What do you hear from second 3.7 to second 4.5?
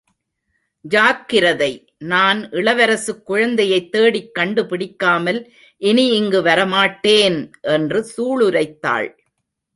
தேடிக்